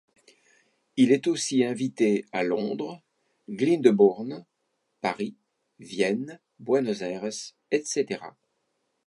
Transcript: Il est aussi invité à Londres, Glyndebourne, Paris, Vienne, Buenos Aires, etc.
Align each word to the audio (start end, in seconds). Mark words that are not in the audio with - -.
Il 0.97 1.11
est 1.11 1.27
aussi 1.27 1.63
invité 1.63 2.25
à 2.31 2.41
Londres, 2.41 3.03
Glyndebourne, 3.47 4.47
Paris, 4.99 5.35
Vienne, 5.77 6.39
Buenos 6.57 7.01
Aires, 7.03 7.29
etc. 7.69 8.17